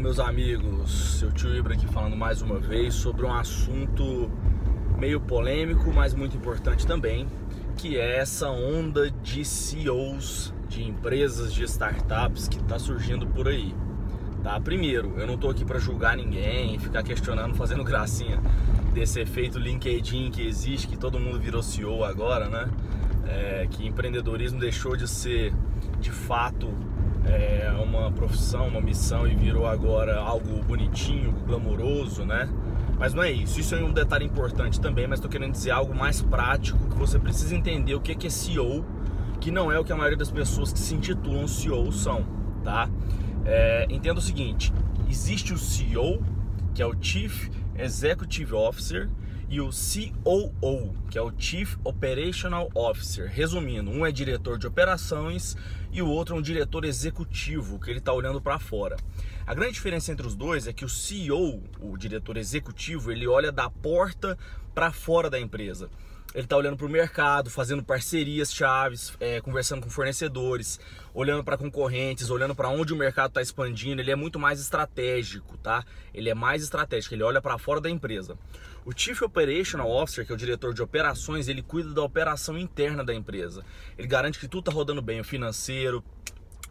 [0.00, 4.30] meus amigos, seu tio Ibra aqui falando mais uma vez sobre um assunto
[4.96, 7.26] meio polêmico, mas muito importante também,
[7.76, 13.74] que é essa onda de CEOs de empresas, de startups que está surgindo por aí.
[14.44, 14.60] Tá?
[14.60, 18.40] Primeiro, eu não estou aqui para julgar ninguém, ficar questionando, fazendo gracinha
[18.92, 22.70] desse efeito LinkedIn que existe, que todo mundo virou CEO agora, né?
[23.26, 25.52] É, que empreendedorismo deixou de ser
[25.98, 26.72] de fato
[27.26, 32.48] é, uma profissão, uma missão e virou agora algo bonitinho, glamouroso, né?
[32.98, 33.58] Mas não é isso.
[33.60, 37.18] Isso é um detalhe importante também, mas estou querendo dizer algo mais prático que você
[37.18, 38.84] precisa entender o que é CEO,
[39.40, 42.24] que não é o que a maioria das pessoas que se intitulam CEO são,
[42.62, 42.88] tá?
[43.44, 44.72] É, entenda o seguinte:
[45.08, 46.22] existe o CEO,
[46.74, 49.08] que é o Chief Executive Officer,
[49.48, 53.30] e o COO, que é o Chief Operational Officer.
[53.30, 55.56] Resumindo, um é diretor de operações
[55.92, 58.96] e o outro é um diretor executivo, que ele está olhando para fora.
[59.46, 63.52] A grande diferença entre os dois é que o CEO, o diretor executivo, ele olha
[63.52, 64.38] da porta
[64.74, 65.88] para fora da empresa
[66.34, 70.80] ele está olhando para o mercado, fazendo parcerias chaves, é, conversando com fornecedores,
[71.14, 74.02] olhando para concorrentes, olhando para onde o mercado está expandindo.
[74.02, 75.84] Ele é muito mais estratégico, tá?
[76.12, 78.36] Ele é mais estratégico, ele olha para fora da empresa.
[78.86, 83.02] O Chief Operational Officer, que é o diretor de operações, ele cuida da operação interna
[83.02, 83.64] da empresa.
[83.96, 86.04] Ele garante que tudo está rodando bem, o financeiro,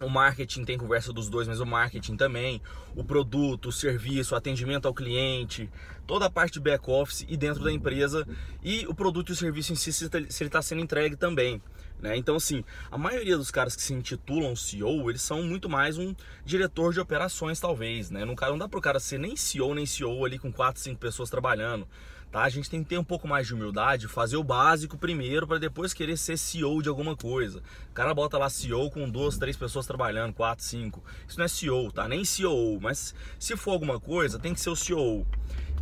[0.00, 2.60] o marketing tem conversa dos dois, mas o marketing também,
[2.96, 5.70] o produto, o serviço, o atendimento ao cliente,
[6.06, 8.26] toda a parte de back office e dentro da empresa
[8.62, 11.62] e o produto e o serviço em si se ele está sendo entregue também.
[12.00, 12.16] Né?
[12.16, 16.12] Então, assim, a maioria dos caras que se intitulam CEO, eles são muito mais um
[16.44, 18.10] diretor de operações, talvez.
[18.10, 18.24] Né?
[18.24, 21.30] Não dá para o cara ser nem CEO, nem CEO ali com 4, 5 pessoas
[21.30, 21.86] trabalhando.
[22.32, 22.44] Tá?
[22.44, 25.58] A gente tem que ter um pouco mais de humildade, fazer o básico primeiro para
[25.58, 27.62] depois querer ser CEO de alguma coisa.
[27.90, 31.04] O cara bota lá CEO com duas, três pessoas trabalhando, quatro, cinco.
[31.28, 32.08] Isso não é CEO, tá?
[32.08, 35.26] Nem CEO, mas se for alguma coisa, tem que ser o CEO,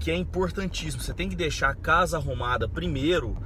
[0.00, 1.02] que é importantíssimo.
[1.02, 3.36] Você tem que deixar a casa arrumada primeiro.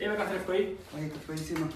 [0.00, 0.78] E aí, minha carteira ficou aí?
[0.94, 1.68] Aí, em cima.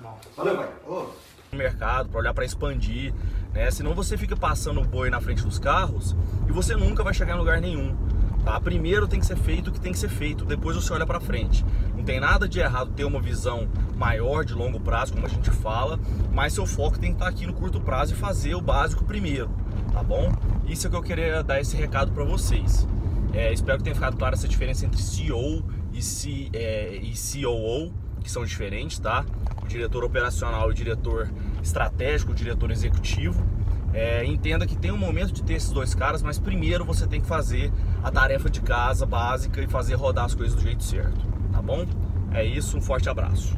[0.00, 0.18] Não.
[0.36, 0.70] Valeu, pai.
[0.86, 1.08] Ô.
[1.56, 3.12] Mercado, para olhar para expandir,
[3.52, 3.70] né?
[3.70, 6.14] Senão você fica passando o boi na frente dos carros
[6.46, 7.96] e você nunca vai chegar em lugar nenhum.
[8.44, 8.60] Tá?
[8.60, 11.20] Primeiro tem que ser feito o que tem que ser feito, depois você olha para
[11.20, 11.64] frente.
[11.96, 15.50] Não tem nada de errado ter uma visão maior de longo prazo, como a gente
[15.50, 15.98] fala,
[16.32, 19.50] mas seu foco tem que estar aqui no curto prazo e fazer o básico primeiro,
[19.92, 20.32] tá bom?
[20.66, 22.86] Isso é que eu queria dar esse recado para vocês.
[23.32, 27.92] É, espero que tenha ficado clara essa diferença entre CEO e, C, é, e COO,
[28.22, 29.24] que são diferentes, tá?
[29.68, 31.30] Diretor operacional e diretor
[31.62, 33.46] estratégico, diretor executivo.
[33.92, 37.20] É, entenda que tem um momento de ter esses dois caras, mas primeiro você tem
[37.20, 41.26] que fazer a tarefa de casa básica e fazer rodar as coisas do jeito certo,
[41.52, 41.86] tá bom?
[42.32, 43.56] É isso, um forte abraço.